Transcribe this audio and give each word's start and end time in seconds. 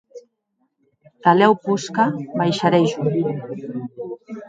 Tanlèu 1.23 1.53
posca 1.65 2.05
baisharè 2.37 2.81
jo. 2.91 3.01